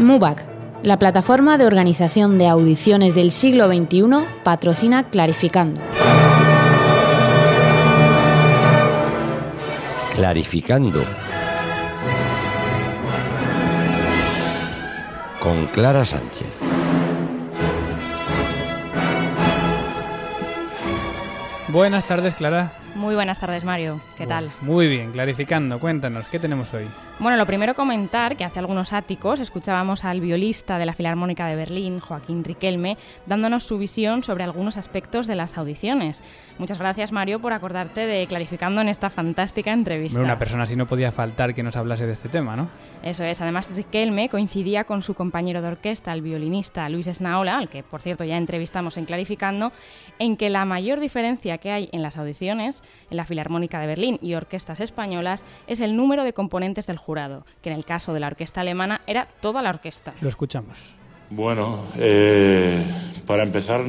MUBAC, 0.00 0.44
la 0.84 0.96
plataforma 0.96 1.58
de 1.58 1.66
organización 1.66 2.38
de 2.38 2.46
audiciones 2.46 3.16
del 3.16 3.32
siglo 3.32 3.66
XXI, 3.66 4.04
patrocina 4.44 5.02
Clarificando. 5.10 5.80
Clarificando. 10.14 11.04
Con 15.40 15.66
Clara 15.66 16.04
Sánchez. 16.04 16.46
Buenas 21.68 22.06
tardes, 22.06 22.34
Clara. 22.34 22.72
Muy 22.94 23.16
buenas 23.16 23.40
tardes, 23.40 23.64
Mario. 23.64 24.00
¿Qué 24.16 24.28
tal? 24.28 24.50
Muy 24.60 24.86
bien, 24.86 25.10
clarificando. 25.10 25.80
Cuéntanos, 25.80 26.28
¿qué 26.28 26.38
tenemos 26.38 26.72
hoy? 26.72 26.86
Bueno, 27.20 27.36
lo 27.36 27.46
primero 27.46 27.74
comentar 27.74 28.36
que 28.36 28.44
hace 28.44 28.60
algunos 28.60 28.92
áticos 28.92 29.40
escuchábamos 29.40 30.04
al 30.04 30.20
violista 30.20 30.78
de 30.78 30.86
la 30.86 30.94
Filarmónica 30.94 31.48
de 31.48 31.56
Berlín, 31.56 31.98
Joaquín 31.98 32.44
Riquelme, 32.44 32.96
dándonos 33.26 33.64
su 33.64 33.76
visión 33.76 34.22
sobre 34.22 34.44
algunos 34.44 34.76
aspectos 34.76 35.26
de 35.26 35.34
las 35.34 35.58
audiciones. 35.58 36.22
Muchas 36.58 36.78
gracias, 36.78 37.10
Mario, 37.10 37.40
por 37.40 37.52
acordarte 37.52 38.06
de 38.06 38.24
clarificando 38.28 38.80
en 38.82 38.88
esta 38.88 39.10
fantástica 39.10 39.72
entrevista. 39.72 40.20
Una 40.20 40.38
persona 40.38 40.62
así 40.62 40.76
no 40.76 40.86
podía 40.86 41.10
faltar 41.10 41.54
que 41.54 41.64
nos 41.64 41.74
hablase 41.74 42.06
de 42.06 42.12
este 42.12 42.28
tema, 42.28 42.54
¿no? 42.54 42.68
Eso 43.02 43.24
es. 43.24 43.40
Además, 43.40 43.68
Riquelme 43.74 44.28
coincidía 44.28 44.84
con 44.84 45.02
su 45.02 45.14
compañero 45.14 45.60
de 45.60 45.68
orquesta, 45.68 46.12
el 46.12 46.22
violinista 46.22 46.88
Luis 46.88 47.08
Esnaola, 47.08 47.58
al 47.58 47.68
que, 47.68 47.82
por 47.82 48.00
cierto, 48.00 48.22
ya 48.22 48.36
entrevistamos 48.36 48.96
en 48.96 49.06
Clarificando, 49.06 49.72
en 50.20 50.36
que 50.36 50.50
la 50.50 50.64
mayor 50.64 51.00
diferencia 51.00 51.58
que 51.58 51.72
hay 51.72 51.88
en 51.90 52.02
las 52.02 52.16
audiciones 52.16 52.84
en 53.10 53.16
la 53.16 53.24
Filarmónica 53.24 53.80
de 53.80 53.88
Berlín 53.88 54.20
y 54.22 54.34
orquestas 54.34 54.78
españolas 54.78 55.44
es 55.66 55.80
el 55.80 55.96
número 55.96 56.22
de 56.22 56.32
componentes 56.32 56.86
del 56.86 57.07
jurado, 57.08 57.46
que 57.62 57.70
en 57.70 57.76
el 57.76 57.86
caso 57.86 58.12
de 58.12 58.20
la 58.20 58.26
orquesta 58.26 58.60
alemana 58.60 59.00
era 59.06 59.26
toda 59.40 59.62
la 59.62 59.70
orquesta. 59.70 60.12
Lo 60.20 60.28
escuchamos. 60.28 60.76
Bueno, 61.30 61.86
eh, 61.96 62.84
para 63.26 63.44
empezar, 63.44 63.80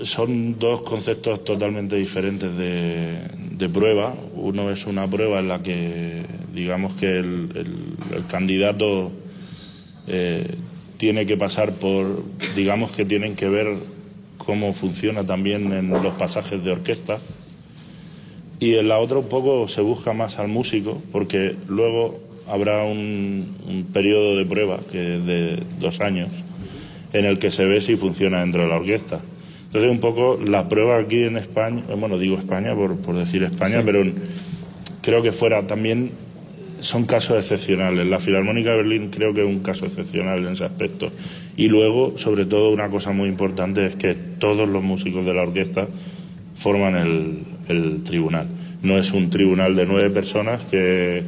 son 0.00 0.58
dos 0.58 0.80
conceptos 0.80 1.44
totalmente 1.44 1.96
diferentes 1.96 2.56
de, 2.56 3.68
prueba. 3.68 4.14
Uno 4.36 4.70
es 4.70 4.86
una 4.86 5.06
prueba 5.06 5.40
en 5.40 5.48
la 5.48 5.62
que, 5.62 6.24
digamos 6.54 6.94
que 6.94 7.18
el, 7.18 7.66
candidato 8.30 9.12
eh, 10.06 10.56
tiene 10.96 11.26
que 11.26 11.36
pasar 11.36 11.74
por, 11.74 12.24
digamos 12.54 12.90
que 12.90 13.04
tienen 13.04 13.36
que 13.36 13.50
ver 13.50 13.76
cómo 14.38 14.72
funciona 14.72 15.24
también 15.24 15.74
en 15.74 15.90
los 15.90 16.14
pasajes 16.14 16.64
de 16.64 16.72
orquesta 16.72 17.18
y 18.58 18.76
en 18.76 18.88
la 18.88 18.98
otra 18.98 19.18
un 19.18 19.28
poco 19.28 19.68
se 19.68 19.82
busca 19.82 20.14
más 20.14 20.38
al 20.38 20.48
músico, 20.48 21.02
porque 21.12 21.54
luego 21.68 22.25
habrá 22.48 22.84
un, 22.84 23.86
periodo 23.92 24.36
de 24.36 24.44
prueba, 24.44 24.78
que 24.90 25.16
es 25.16 25.26
de 25.26 25.62
dos 25.80 26.00
años, 26.00 26.30
en 27.12 27.24
el 27.24 27.38
que 27.38 27.50
se 27.50 27.64
ve 27.64 27.80
si 27.80 27.96
funciona 27.96 28.40
dentro 28.40 28.62
de 28.62 28.68
la 28.68 28.76
orquesta. 28.76 29.20
Entonces, 29.66 29.90
un 29.90 30.00
poco 30.00 30.38
la 30.44 30.68
prueba 30.68 30.98
aquí 30.98 31.22
en 31.22 31.36
España, 31.36 31.82
bueno, 31.96 32.18
digo 32.18 32.36
España 32.36 32.74
por, 32.74 32.96
por 32.98 33.16
decir 33.16 33.42
España, 33.42 33.82
pero 33.84 34.04
creo 35.02 35.22
que 35.22 35.32
fuera 35.32 35.66
también 35.66 36.10
son 36.80 37.04
casos 37.04 37.38
excepcionales. 37.38 38.06
La 38.06 38.18
Filarmónica 38.18 38.70
de 38.70 38.76
Berlín 38.76 39.10
creo 39.10 39.32
que 39.32 39.42
es 39.42 39.46
un 39.46 39.60
caso 39.60 39.86
excepcional 39.86 40.40
en 40.40 40.52
ese 40.52 40.64
aspecto. 40.64 41.10
Y 41.56 41.68
luego, 41.68 42.14
sobre 42.16 42.44
todo, 42.44 42.70
una 42.70 42.88
cosa 42.88 43.12
muy 43.12 43.28
importante 43.28 43.86
es 43.86 43.96
que 43.96 44.14
todos 44.14 44.68
los 44.68 44.82
músicos 44.82 45.24
de 45.24 45.34
la 45.34 45.42
orquesta 45.42 45.86
forman 46.54 46.96
el, 46.96 47.38
el 47.68 48.02
tribunal. 48.02 48.46
No 48.82 48.98
es 48.98 49.12
un 49.12 49.30
tribunal 49.30 49.74
de 49.74 49.86
nueve 49.86 50.10
personas 50.10 50.64
que 50.64 51.22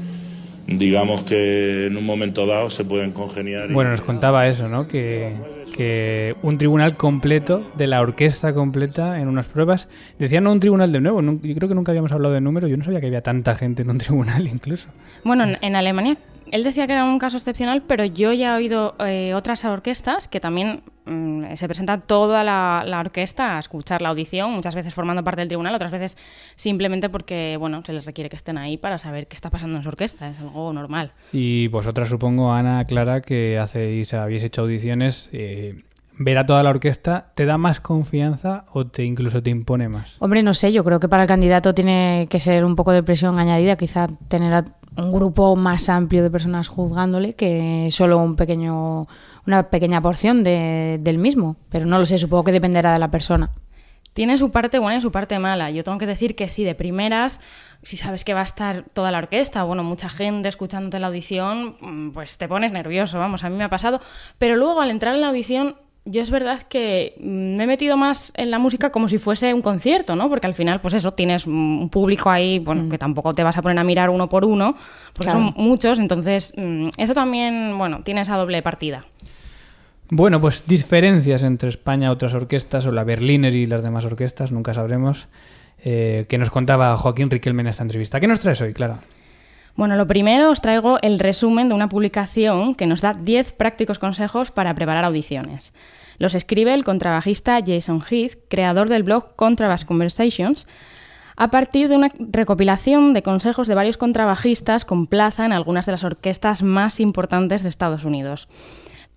digamos 0.69 1.23
que 1.23 1.87
en 1.87 1.97
un 1.97 2.05
momento 2.05 2.47
dado 2.47 2.69
se 2.69 2.85
pueden 2.85 3.13
congeniar. 3.13 3.73
Bueno, 3.73 3.91
nos 3.91 4.03
contaba 4.03 4.47
eso, 4.47 4.69
¿no? 4.69 4.87
Que, 4.87 5.33
que, 5.75 6.37
un 6.43 6.59
tribunal 6.59 6.97
completo, 6.97 7.63
de 7.75 7.87
la 7.87 8.01
orquesta 8.01 8.53
completa 8.53 9.21
en 9.21 9.29
unas 9.29 9.47
pruebas. 9.47 9.89
Decían 10.19 10.45
no 10.45 10.53
un 10.53 10.61
tribunal 10.61 10.93
de 10.93 11.01
nuevo, 11.01 11.23
yo 11.23 11.55
creo 11.55 11.69
que 11.69 11.75
nunca 11.75 11.93
habíamos 11.93 12.13
hablado 12.13 12.35
de 12.35 12.41
número, 12.41 12.69
yo 12.69 12.77
no 12.77 12.85
sabía 12.85 13.01
que 13.01 13.07
había 13.07 13.23
tanta 13.23 13.55
gente 13.57 13.83
en 13.83 13.91
un 13.91 13.99
tribunal 13.99 14.47
incluso. 14.47 14.89
Bueno, 15.25 15.45
en 15.61 15.77
Alemania 15.77 16.17
él 16.53 16.65
decía 16.65 16.87
que 16.87 16.93
era 16.93 17.05
un 17.05 17.19
caso 17.19 17.37
excepcional, 17.37 17.83
pero 17.87 18.05
yo 18.05 18.33
ya 18.33 18.55
he 18.55 18.57
oído 18.57 18.95
eh, 19.01 19.35
otras 19.35 19.65
orquestas 19.65 20.29
que 20.29 20.41
también 20.41 20.83
mm, 21.09 21.57
se 21.57 21.67
presenta 21.67 21.99
toda 22.01 22.45
la, 22.45 23.01
orquesta 23.01 23.57
a 23.57 23.59
escuchar 23.59 24.03
la 24.03 24.11
audición, 24.11 24.53
muchas 24.53 24.75
veces 24.75 24.95
formando 24.95 25.25
parte 25.25 25.41
del 25.41 25.49
tribunal, 25.49 25.75
otras 25.75 25.93
veces 25.93 26.17
simplemente 26.57 27.09
porque 27.09 27.57
bueno 27.59 27.83
se 27.85 27.93
les 27.93 28.05
requiere 28.05 28.31
que 28.31 28.37
estén 28.37 28.59
ahí 28.59 28.77
para 28.77 28.99
saber 28.99 29.27
qué 29.27 29.37
está 29.37 29.51
pasando 29.51 29.77
en 29.77 29.83
su 29.83 29.89
orquesta, 29.89 30.29
es 30.29 30.39
algo 30.41 30.73
normal. 30.73 31.13
Y 31.33 31.69
vosotras 31.69 32.09
supongo, 32.09 32.53
Ana, 32.53 32.85
Clara, 32.85 33.21
que 33.21 33.59
hacéis, 33.59 34.15
habéis 34.15 34.45
hecho 34.45 34.63
audiciones. 34.63 35.31
Eh, 35.33 35.77
ver 36.19 36.39
a 36.39 36.47
toda 36.47 36.63
la 36.63 36.71
orquesta 36.71 37.31
te 37.35 37.47
da 37.47 37.57
más 37.59 37.81
confianza 37.81 38.65
o 38.73 38.87
te 38.87 39.05
incluso 39.05 39.43
te 39.43 39.51
impone 39.51 39.89
más? 39.89 40.17
Hombre, 40.19 40.43
no 40.43 40.53
sé, 40.53 40.73
yo 40.73 40.85
creo 40.85 41.01
que 41.01 41.09
para 41.09 41.23
el 41.23 41.29
candidato 41.29 41.75
tiene 41.75 42.27
que 42.29 42.41
ser 42.41 42.65
un 42.65 42.77
poco 42.77 42.93
de 42.93 43.03
presión 43.03 43.39
añadida, 43.39 43.77
quizá 43.77 44.09
tener 44.29 44.53
a 44.53 44.65
un 44.99 45.13
grupo 45.13 45.55
más 45.55 45.89
amplio 45.89 46.23
de 46.23 46.31
personas 46.31 46.69
juzgándole 46.69 47.35
que 47.35 47.89
solo 47.93 48.19
un 48.19 48.35
pequeño, 48.35 49.07
una 49.47 49.71
pequeña 49.71 50.03
porción 50.03 50.43
de, 50.43 50.99
del 51.01 51.19
mismo. 51.19 51.57
Pero 51.71 51.87
no 51.87 51.99
lo 51.99 52.07
sé, 52.07 52.19
supongo 52.19 52.45
que 52.45 52.53
dependerá 52.53 52.93
de 52.93 52.99
la 52.99 53.11
persona. 53.11 53.51
Tiene 54.13 54.37
su 54.37 54.51
parte 54.51 54.81
buena 54.81 54.99
y 54.99 55.01
su 55.01 55.13
parte 55.13 55.39
mala. 55.39 55.71
Yo 55.71 55.85
tengo 55.85 55.99
que 55.99 56.07
decir 56.07 56.35
que 56.35 56.49
sí, 56.49 56.65
de 56.65 56.75
primeras, 56.75 57.41
si 57.85 57.97
sabes 57.97 58.25
que 58.25 58.35
va 58.35 58.41
a 58.41 58.45
estar 58.45 58.85
toda 58.93 59.13
la 59.13 59.19
orquesta, 59.19 59.63
bueno, 59.63 59.85
mucha 59.85 60.09
gente 60.09 60.49
escuchándote 60.49 60.99
la 60.99 61.07
audición, 61.07 61.77
mm, 61.81 62.11
pues 62.11 62.37
te 62.37 62.49
pones 62.49 62.73
nervioso, 62.73 63.21
vamos, 63.21 63.45
a 63.45 63.51
mí 63.51 63.57
me 63.57 63.63
ha 63.63 63.71
pasado. 63.71 64.01
Pero 64.39 64.57
luego 64.57 64.81
al 64.81 64.91
entrar 64.91 65.15
en 65.15 65.21
la 65.21 65.29
audición 65.29 65.77
yo 66.11 66.23
es 66.23 66.31
verdad 66.31 66.63
que 66.63 67.15
me 67.21 67.65
he 67.65 67.67
metido 67.67 67.97
más 67.97 68.33
en 68.35 68.51
la 68.51 68.59
música 68.59 68.91
como 68.91 69.09
si 69.09 69.19
fuese 69.19 69.53
un 69.53 69.61
concierto, 69.61 70.17
¿no? 70.17 70.29
Porque 70.31 70.47
al 70.47 70.55
final, 70.55 70.81
pues 70.81 70.95
eso, 70.95 71.13
tienes 71.13 71.47
un 71.47 71.91
público 71.91 72.31
ahí, 72.31 72.59
bueno, 72.59 72.85
mm. 72.85 72.89
que 72.89 72.99
tampoco 72.99 73.35
te 73.35 73.45
vas 73.45 73.59
a 73.59 73.63
poner 73.63 73.79
a 73.79 73.85
mirar 73.85 74.09
uno 74.09 74.29
por 74.29 74.45
uno, 74.47 74.75
porque 75.13 75.31
son 75.31 75.53
muchos, 75.57 75.99
entonces 75.99 76.55
mm, 76.57 76.89
eso 76.97 77.13
también, 77.13 77.77
bueno, 77.77 78.01
tiene 78.03 78.23
esa 78.23 78.37
doble 78.37 78.63
partida. 78.63 79.05
Bueno, 80.11 80.41
pues 80.41 80.67
diferencias 80.67 81.43
entre 81.43 81.69
España 81.69 82.11
otras 82.11 82.33
orquestas, 82.33 82.87
o 82.87 82.91
la 82.91 83.05
Berliner 83.05 83.55
y 83.55 83.67
las 83.67 83.83
demás 83.83 84.07
orquestas, 84.07 84.51
nunca 84.51 84.73
sabremos, 84.73 85.29
eh, 85.85 86.25
que 86.31 86.39
nos 86.39 86.49
contaba 86.49 86.97
Joaquín 86.97 87.31
Riquelme 87.31 87.61
en 87.61 87.69
esta 87.69 87.83
entrevista. 87.83 88.19
¿Qué 88.19 88.27
nos 88.27 88.41
traes 88.41 88.61
hoy, 88.63 88.73
Clara? 88.73 89.01
Bueno, 89.79 89.95
lo 89.95 90.09
primero 90.09 90.51
os 90.51 90.61
traigo 90.61 90.99
el 91.03 91.21
resumen 91.21 91.69
de 91.69 91.75
una 91.77 91.89
publicación 91.89 92.75
que 92.75 92.89
nos 92.89 93.01
da 93.01 93.15
10 93.15 93.53
prácticos 93.53 94.01
consejos 94.01 94.51
para 94.51 94.75
preparar 94.75 95.05
audiciones. 95.05 95.73
Los 96.19 96.35
escribe 96.35 96.75
el 96.75 96.85
contrabajista 96.85 97.61
Jason 97.65 98.03
Heath, 98.03 98.39
creador 98.49 98.89
del 98.89 99.05
blog 99.05 99.37
Contrabass 99.37 99.85
Conversations, 99.85 100.67
a 101.37 101.53
partir 101.53 101.89
de 101.89 101.95
una 101.95 102.11
recopilación 102.19 103.15
de 103.15 103.23
consejos 103.23 103.69
de 103.69 103.77
varios 103.77 103.97
contrabajistas 103.97 104.85
con 104.85 105.07
plaza 105.07 105.47
en 105.47 105.53
algunas 105.53 105.87
de 105.87 105.93
las 105.93 106.03
orquestas 106.03 106.65
más 106.65 106.99
importantes 106.99 107.63
de 107.63 107.69
Estados 107.69 108.05
Unidos. 108.05 108.49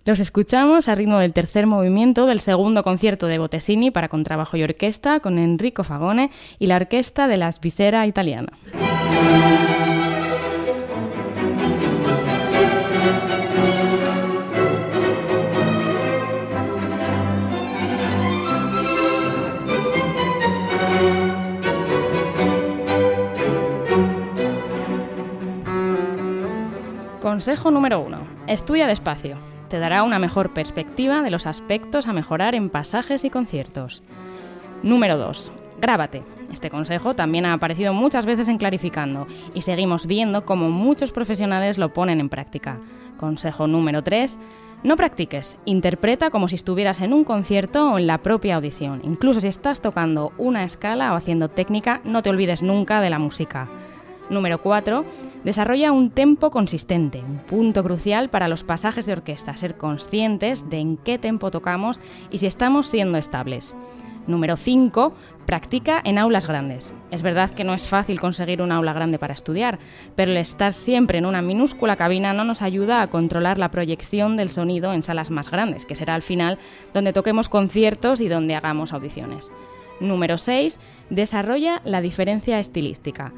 Los 0.04 0.20
escuchamos 0.20 0.86
a 0.86 0.94
ritmo 0.94 1.18
del 1.18 1.32
tercer 1.32 1.66
movimiento 1.66 2.26
del 2.26 2.38
segundo 2.38 2.84
concierto 2.84 3.26
de 3.26 3.38
Bottesini 3.38 3.90
para 3.90 4.08
contrabajo 4.08 4.56
y 4.56 4.62
orquesta 4.62 5.18
con 5.18 5.40
Enrico 5.40 5.82
Fagone 5.82 6.30
y 6.60 6.68
la 6.68 6.76
orquesta 6.76 7.26
de 7.26 7.36
la 7.36 7.50
Svizzera 7.50 8.06
italiana. 8.06 8.52
Consejo 27.42 27.72
número 27.72 27.98
1. 27.98 28.18
Estudia 28.46 28.86
despacio. 28.86 29.36
Te 29.68 29.80
dará 29.80 30.04
una 30.04 30.20
mejor 30.20 30.54
perspectiva 30.54 31.22
de 31.22 31.30
los 31.32 31.48
aspectos 31.48 32.06
a 32.06 32.12
mejorar 32.12 32.54
en 32.54 32.70
pasajes 32.70 33.24
y 33.24 33.30
conciertos. 33.30 34.00
Número 34.84 35.18
2. 35.18 35.50
Grábate. 35.80 36.22
Este 36.52 36.70
consejo 36.70 37.14
también 37.14 37.44
ha 37.44 37.52
aparecido 37.52 37.94
muchas 37.94 38.26
veces 38.26 38.46
en 38.46 38.58
Clarificando 38.58 39.26
y 39.54 39.62
seguimos 39.62 40.06
viendo 40.06 40.44
cómo 40.44 40.70
muchos 40.70 41.10
profesionales 41.10 41.78
lo 41.78 41.92
ponen 41.92 42.20
en 42.20 42.28
práctica. 42.28 42.78
Consejo 43.18 43.66
número 43.66 44.04
3. 44.04 44.38
No 44.84 44.96
practiques, 44.96 45.58
interpreta 45.64 46.30
como 46.30 46.46
si 46.46 46.54
estuvieras 46.54 47.00
en 47.00 47.12
un 47.12 47.24
concierto 47.24 47.90
o 47.90 47.98
en 47.98 48.06
la 48.06 48.18
propia 48.18 48.54
audición. 48.54 49.00
Incluso 49.02 49.40
si 49.40 49.48
estás 49.48 49.80
tocando 49.80 50.32
una 50.38 50.62
escala 50.62 51.12
o 51.12 51.16
haciendo 51.16 51.48
técnica, 51.48 52.02
no 52.04 52.22
te 52.22 52.30
olvides 52.30 52.62
nunca 52.62 53.00
de 53.00 53.10
la 53.10 53.18
música. 53.18 53.68
Número 54.32 54.62
4. 54.62 55.04
Desarrolla 55.44 55.92
un 55.92 56.10
tempo 56.10 56.50
consistente, 56.50 57.22
un 57.22 57.38
punto 57.38 57.84
crucial 57.84 58.30
para 58.30 58.48
los 58.48 58.64
pasajes 58.64 59.04
de 59.04 59.12
orquesta, 59.12 59.56
ser 59.56 59.76
conscientes 59.76 60.68
de 60.70 60.78
en 60.78 60.96
qué 60.96 61.18
tempo 61.18 61.50
tocamos 61.50 62.00
y 62.30 62.38
si 62.38 62.46
estamos 62.46 62.86
siendo 62.86 63.18
estables. 63.18 63.74
Número 64.26 64.56
5. 64.56 65.12
Practica 65.44 66.00
en 66.04 66.16
aulas 66.16 66.46
grandes. 66.46 66.94
Es 67.10 67.22
verdad 67.22 67.50
que 67.50 67.64
no 67.64 67.74
es 67.74 67.88
fácil 67.88 68.20
conseguir 68.20 68.62
un 68.62 68.72
aula 68.72 68.94
grande 68.94 69.18
para 69.18 69.34
estudiar, 69.34 69.78
pero 70.16 70.30
el 70.30 70.38
estar 70.38 70.72
siempre 70.72 71.18
en 71.18 71.26
una 71.26 71.42
minúscula 71.42 71.96
cabina 71.96 72.32
no 72.32 72.44
nos 72.44 72.62
ayuda 72.62 73.02
a 73.02 73.10
controlar 73.10 73.58
la 73.58 73.70
proyección 73.70 74.36
del 74.36 74.48
sonido 74.48 74.94
en 74.94 75.02
salas 75.02 75.30
más 75.30 75.50
grandes, 75.50 75.84
que 75.84 75.96
será 75.96 76.14
al 76.14 76.22
final 76.22 76.58
donde 76.94 77.12
toquemos 77.12 77.50
conciertos 77.50 78.20
y 78.20 78.28
donde 78.28 78.54
hagamos 78.54 78.94
audiciones. 78.94 79.52
Número 80.00 80.38
6. 80.38 80.78
Desarrolla 81.10 81.82
la 81.84 82.00
diferencia 82.00 82.58
estilística. 82.60 83.32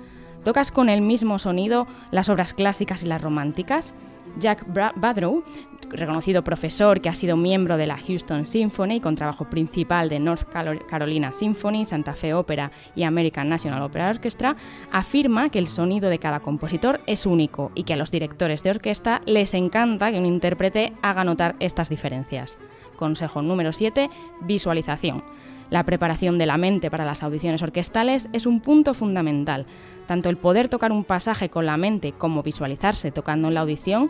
¿Tocas 0.45 0.71
con 0.71 0.91
el 0.91 1.01
mismo 1.01 1.39
sonido 1.39 1.87
las 2.11 2.29
obras 2.29 2.53
clásicas 2.53 3.03
y 3.03 3.07
las 3.07 3.23
románticas? 3.23 3.95
Jack 4.39 4.67
Badrow, 4.97 5.43
reconocido 5.89 6.45
profesor 6.45 7.01
que 7.01 7.09
ha 7.09 7.15
sido 7.15 7.39
miembro 7.39 7.79
de 7.79 7.87
la 7.87 7.97
Houston 7.97 8.45
Symphony 8.45 9.01
con 9.01 9.15
trabajo 9.15 9.49
principal 9.49 10.11
de 10.11 10.19
North 10.19 10.47
Carolina 10.87 11.33
Symphony, 11.33 11.87
Santa 11.87 12.15
Fe 12.15 12.35
Opera 12.35 12.71
y 12.95 13.05
American 13.05 13.49
National 13.49 13.83
Opera 13.83 14.11
Orchestra, 14.11 14.55
afirma 14.93 15.49
que 15.49 15.59
el 15.59 15.67
sonido 15.67 16.11
de 16.11 16.19
cada 16.19 16.41
compositor 16.41 17.01
es 17.07 17.25
único 17.25 17.73
y 17.75 17.85
que 17.85 17.95
a 17.95 17.97
los 17.97 18.11
directores 18.11 18.63
de 18.63 18.71
orquesta 18.71 19.23
les 19.25 19.55
encanta 19.55 20.13
que 20.13 20.19
un 20.19 20.27
intérprete 20.27 20.93
haga 21.01 21.25
notar 21.25 21.57
estas 21.59 21.89
diferencias. 21.89 22.59
Consejo 22.97 23.41
número 23.41 23.73
7, 23.73 24.11
visualización. 24.43 25.25
La 25.75 25.83
preparación 25.83 26.39
de 26.39 26.47
la 26.47 26.57
mente 26.57 26.89
para 26.89 27.05
las 27.05 27.25
audiciones 27.25 27.61
orquestales 27.61 28.29
es 28.33 28.47
un 28.47 28.61
punto 28.61 28.95
fundamental. 28.95 29.67
Tanto 30.07 30.29
el 30.29 30.37
poder 30.37 30.69
tocar 30.69 30.93
un 30.93 31.03
pasaje 31.03 31.49
con 31.49 31.67
la 31.67 31.77
mente 31.77 32.13
como 32.13 32.45
visualizarse 32.45 33.11
tocando 33.11 33.49
en 33.49 33.55
la 33.55 33.63
audición 33.63 34.09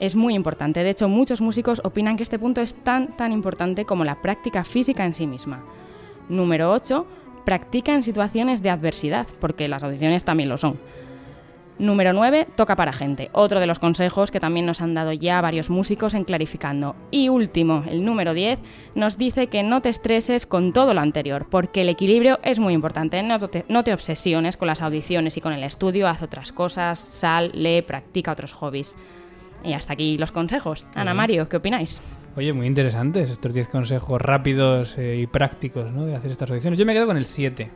es 0.00 0.16
muy 0.16 0.34
importante. 0.34 0.82
De 0.82 0.90
hecho, 0.90 1.08
muchos 1.08 1.40
músicos 1.40 1.80
opinan 1.84 2.16
que 2.16 2.24
este 2.24 2.40
punto 2.40 2.60
es 2.60 2.74
tan 2.74 3.16
tan 3.16 3.30
importante 3.30 3.84
como 3.84 4.04
la 4.04 4.20
práctica 4.20 4.64
física 4.64 5.06
en 5.06 5.14
sí 5.14 5.28
misma. 5.28 5.62
Número 6.28 6.72
8. 6.72 7.06
Practica 7.44 7.94
en 7.94 8.02
situaciones 8.02 8.60
de 8.60 8.70
adversidad, 8.70 9.28
porque 9.38 9.68
las 9.68 9.84
audiciones 9.84 10.24
también 10.24 10.48
lo 10.48 10.56
son. 10.56 10.76
Número 11.78 12.14
9, 12.14 12.48
toca 12.56 12.74
para 12.74 12.94
gente. 12.94 13.28
Otro 13.32 13.60
de 13.60 13.66
los 13.66 13.78
consejos 13.78 14.30
que 14.30 14.40
también 14.40 14.64
nos 14.64 14.80
han 14.80 14.94
dado 14.94 15.12
ya 15.12 15.42
varios 15.42 15.68
músicos 15.68 16.14
en 16.14 16.24
Clarificando. 16.24 16.96
Y 17.10 17.28
último, 17.28 17.84
el 17.86 18.02
número 18.02 18.32
10, 18.32 18.60
nos 18.94 19.18
dice 19.18 19.48
que 19.48 19.62
no 19.62 19.82
te 19.82 19.90
estreses 19.90 20.46
con 20.46 20.72
todo 20.72 20.94
lo 20.94 21.02
anterior, 21.02 21.46
porque 21.50 21.82
el 21.82 21.90
equilibrio 21.90 22.38
es 22.42 22.58
muy 22.58 22.72
importante. 22.72 23.22
No 23.22 23.38
te, 23.38 23.66
no 23.68 23.84
te 23.84 23.92
obsesiones 23.92 24.56
con 24.56 24.68
las 24.68 24.80
audiciones 24.80 25.36
y 25.36 25.42
con 25.42 25.52
el 25.52 25.64
estudio, 25.64 26.08
haz 26.08 26.22
otras 26.22 26.50
cosas, 26.50 26.98
sal, 26.98 27.50
lee, 27.52 27.82
practica 27.82 28.32
otros 28.32 28.54
hobbies. 28.54 28.94
Y 29.62 29.74
hasta 29.74 29.92
aquí 29.92 30.16
los 30.16 30.32
consejos. 30.32 30.86
Ana 30.94 31.12
Mario, 31.12 31.48
¿qué 31.48 31.58
opináis? 31.58 32.00
Oye, 32.36 32.52
muy 32.54 32.66
interesantes 32.66 33.28
estos 33.28 33.52
10 33.52 33.68
consejos 33.68 34.20
rápidos 34.20 34.96
eh, 34.96 35.16
y 35.16 35.26
prácticos 35.26 35.92
¿no? 35.92 36.06
de 36.06 36.16
hacer 36.16 36.30
estas 36.30 36.50
audiciones. 36.50 36.78
Yo 36.78 36.86
me 36.86 36.94
quedo 36.94 37.06
con 37.06 37.16
el 37.16 37.26
7 37.26 37.70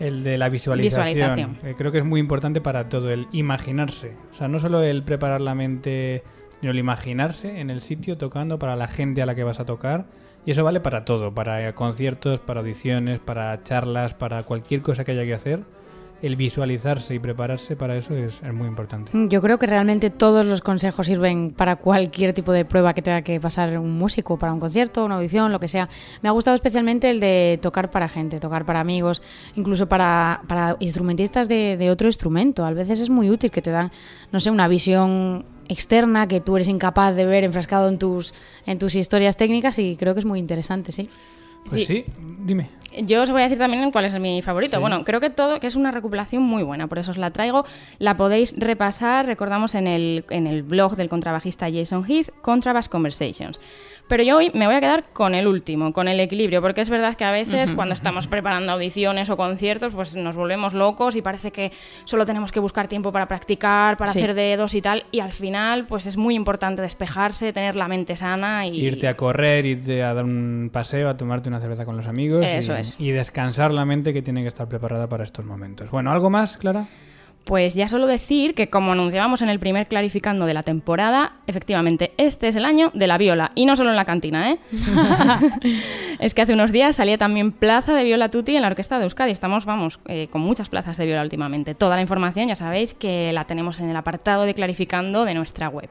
el 0.00 0.24
de 0.24 0.38
la 0.38 0.48
visualización. 0.48 1.58
Eh, 1.62 1.74
creo 1.76 1.92
que 1.92 1.98
es 1.98 2.04
muy 2.04 2.20
importante 2.20 2.60
para 2.60 2.88
todo, 2.88 3.10
el 3.10 3.28
imaginarse. 3.32 4.16
O 4.32 4.34
sea, 4.34 4.48
no 4.48 4.58
solo 4.58 4.82
el 4.82 5.02
preparar 5.02 5.40
la 5.40 5.54
mente, 5.54 6.22
sino 6.60 6.72
el 6.72 6.78
imaginarse 6.78 7.60
en 7.60 7.70
el 7.70 7.80
sitio 7.80 8.16
tocando 8.18 8.58
para 8.58 8.76
la 8.76 8.88
gente 8.88 9.22
a 9.22 9.26
la 9.26 9.34
que 9.34 9.44
vas 9.44 9.60
a 9.60 9.64
tocar. 9.64 10.06
Y 10.46 10.50
eso 10.50 10.62
vale 10.62 10.80
para 10.80 11.04
todo, 11.04 11.32
para 11.32 11.74
conciertos, 11.74 12.40
para 12.40 12.60
audiciones, 12.60 13.18
para 13.18 13.62
charlas, 13.62 14.12
para 14.12 14.42
cualquier 14.42 14.82
cosa 14.82 15.04
que 15.04 15.12
haya 15.12 15.24
que 15.24 15.34
hacer 15.34 15.60
el 16.24 16.36
visualizarse 16.36 17.14
y 17.14 17.18
prepararse 17.18 17.76
para 17.76 17.96
eso 17.96 18.14
es, 18.16 18.42
muy 18.52 18.66
importante. 18.66 19.12
Yo 19.28 19.42
creo 19.42 19.58
que 19.58 19.66
realmente 19.66 20.08
todos 20.08 20.46
los 20.46 20.62
consejos 20.62 21.06
sirven 21.06 21.50
para 21.50 21.76
cualquier 21.76 22.32
tipo 22.32 22.52
de 22.52 22.64
prueba 22.64 22.94
que 22.94 23.02
tenga 23.02 23.22
que 23.22 23.38
pasar 23.40 23.78
un 23.78 23.98
músico, 23.98 24.38
para 24.38 24.52
un 24.52 24.60
concierto, 24.60 25.04
una 25.04 25.16
audición, 25.16 25.52
lo 25.52 25.60
que 25.60 25.68
sea. 25.68 25.88
Me 26.22 26.28
ha 26.28 26.32
gustado 26.32 26.54
especialmente 26.54 27.10
el 27.10 27.20
de 27.20 27.58
tocar 27.60 27.90
para 27.90 28.08
gente, 28.08 28.38
tocar 28.38 28.64
para 28.64 28.80
amigos, 28.80 29.22
incluso 29.54 29.86
para, 29.86 30.42
para 30.48 30.76
instrumentistas 30.80 31.48
de, 31.48 31.76
de 31.76 31.90
otro 31.90 32.08
instrumento. 32.08 32.64
A 32.64 32.70
veces 32.70 33.00
es 33.00 33.10
muy 33.10 33.30
útil 33.30 33.50
que 33.50 33.60
te 33.60 33.70
dan, 33.70 33.90
no 34.32 34.40
sé, 34.40 34.50
una 34.50 34.66
visión 34.66 35.44
externa 35.68 36.26
que 36.26 36.40
tú 36.40 36.56
eres 36.56 36.68
incapaz 36.68 37.14
de 37.14 37.26
ver 37.26 37.44
enfrascado 37.44 37.88
en 37.88 37.98
tus, 37.98 38.34
en 38.66 38.78
tus 38.78 38.94
historias 38.94 39.36
técnicas 39.36 39.78
y 39.78 39.96
creo 39.96 40.14
que 40.14 40.20
es 40.20 40.26
muy 40.26 40.38
interesante, 40.38 40.92
sí. 40.92 41.08
Pues 41.68 41.86
sí. 41.86 42.04
dime. 42.44 42.70
Yo 43.02 43.22
os 43.22 43.30
voy 43.30 43.40
a 43.40 43.44
decir 43.44 43.58
también 43.58 43.90
cuál 43.90 44.04
es 44.04 44.18
mi 44.20 44.40
favorito. 44.42 44.80
Bueno, 44.80 45.04
creo 45.04 45.18
que 45.18 45.30
todo, 45.30 45.58
que 45.58 45.66
es 45.66 45.74
una 45.74 45.90
recopilación 45.90 46.42
muy 46.42 46.62
buena, 46.62 46.86
por 46.86 46.98
eso 46.98 47.10
os 47.10 47.18
la 47.18 47.32
traigo. 47.32 47.64
La 47.98 48.16
podéis 48.16 48.54
repasar, 48.56 49.26
recordamos, 49.26 49.74
en 49.74 49.88
el, 49.88 50.24
en 50.30 50.46
el 50.46 50.62
blog 50.62 50.94
del 50.94 51.08
contrabajista 51.08 51.66
Jason 51.72 52.04
Heath, 52.08 52.30
Contrabass 52.40 52.88
Conversations. 52.88 53.58
Pero 54.06 54.22
yo 54.22 54.36
hoy 54.36 54.50
me 54.54 54.66
voy 54.66 54.74
a 54.74 54.80
quedar 54.80 55.04
con 55.12 55.34
el 55.34 55.46
último, 55.46 55.92
con 55.94 56.08
el 56.08 56.20
equilibrio, 56.20 56.60
porque 56.60 56.82
es 56.82 56.90
verdad 56.90 57.14
que 57.14 57.24
a 57.24 57.32
veces 57.32 57.72
cuando 57.72 57.94
estamos 57.94 58.26
preparando 58.26 58.72
audiciones 58.72 59.30
o 59.30 59.36
conciertos, 59.36 59.94
pues 59.94 60.14
nos 60.14 60.36
volvemos 60.36 60.74
locos 60.74 61.16
y 61.16 61.22
parece 61.22 61.52
que 61.52 61.72
solo 62.04 62.26
tenemos 62.26 62.52
que 62.52 62.60
buscar 62.60 62.86
tiempo 62.86 63.12
para 63.12 63.26
practicar, 63.26 63.96
para 63.96 64.10
hacer 64.10 64.34
dedos 64.34 64.74
y 64.74 64.82
tal, 64.82 65.04
y 65.10 65.20
al 65.20 65.32
final 65.32 65.86
pues 65.86 66.04
es 66.04 66.18
muy 66.18 66.34
importante 66.34 66.82
despejarse, 66.82 67.52
tener 67.54 67.76
la 67.76 67.88
mente 67.88 68.16
sana 68.16 68.66
y... 68.66 68.84
Irte 68.84 69.08
a 69.08 69.14
correr, 69.16 69.64
irte 69.64 70.02
a 70.02 70.12
dar 70.12 70.24
un 70.24 70.68
paseo, 70.70 71.08
a 71.08 71.16
tomarte 71.16 71.48
una 71.48 71.60
cerveza 71.60 71.86
con 71.86 71.96
los 71.96 72.06
amigos 72.06 72.44
Eso 72.46 72.76
y, 72.76 72.80
es. 72.80 72.96
y 73.00 73.10
descansar 73.10 73.72
la 73.72 73.86
mente 73.86 74.12
que 74.12 74.20
tiene 74.20 74.42
que 74.42 74.48
estar 74.48 74.68
preparada 74.68 75.08
para 75.08 75.24
estos 75.24 75.46
momentos. 75.46 75.90
Bueno, 75.90 76.12
¿algo 76.12 76.28
más, 76.28 76.58
Clara? 76.58 76.86
Pues 77.44 77.74
ya 77.74 77.88
solo 77.88 78.06
decir 78.06 78.54
que, 78.54 78.70
como 78.70 78.92
anunciábamos 78.92 79.42
en 79.42 79.50
el 79.50 79.58
primer 79.58 79.86
clarificando 79.86 80.46
de 80.46 80.54
la 80.54 80.62
temporada, 80.62 81.34
efectivamente, 81.46 82.12
este 82.16 82.48
es 82.48 82.56
el 82.56 82.64
año 82.64 82.90
de 82.94 83.06
la 83.06 83.18
viola. 83.18 83.52
Y 83.54 83.66
no 83.66 83.76
solo 83.76 83.90
en 83.90 83.96
la 83.96 84.06
cantina, 84.06 84.50
¿eh? 84.50 84.58
es 86.20 86.32
que 86.32 86.40
hace 86.40 86.54
unos 86.54 86.72
días 86.72 86.96
salía 86.96 87.18
también 87.18 87.52
plaza 87.52 87.92
de 87.92 88.04
viola 88.04 88.30
tutti 88.30 88.56
en 88.56 88.62
la 88.62 88.68
Orquesta 88.68 88.98
de 88.98 89.04
Euskadi. 89.04 89.30
Estamos, 89.30 89.66
vamos, 89.66 90.00
eh, 90.06 90.28
con 90.30 90.40
muchas 90.40 90.70
plazas 90.70 90.96
de 90.96 91.04
viola 91.04 91.22
últimamente. 91.22 91.74
Toda 91.74 91.96
la 91.96 92.02
información 92.02 92.48
ya 92.48 92.54
sabéis 92.54 92.94
que 92.94 93.30
la 93.34 93.44
tenemos 93.44 93.78
en 93.80 93.90
el 93.90 93.96
apartado 93.96 94.44
de 94.44 94.54
clarificando 94.54 95.26
de 95.26 95.34
nuestra 95.34 95.68
web. 95.68 95.90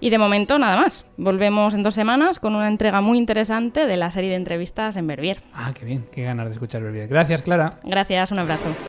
Y 0.00 0.10
de 0.10 0.18
momento 0.18 0.58
nada 0.58 0.76
más. 0.76 1.06
Volvemos 1.16 1.74
en 1.74 1.84
dos 1.84 1.94
semanas 1.94 2.40
con 2.40 2.56
una 2.56 2.66
entrega 2.66 3.00
muy 3.00 3.18
interesante 3.18 3.86
de 3.86 3.96
la 3.96 4.10
serie 4.10 4.30
de 4.30 4.36
entrevistas 4.36 4.96
en 4.96 5.06
Verbier. 5.06 5.38
Ah, 5.54 5.70
qué 5.72 5.84
bien. 5.84 6.04
Qué 6.10 6.24
ganas 6.24 6.46
de 6.46 6.52
escuchar 6.54 6.82
Verbier. 6.82 7.06
Gracias, 7.06 7.42
Clara. 7.42 7.78
Gracias, 7.84 8.32
un 8.32 8.40
abrazo. 8.40 8.74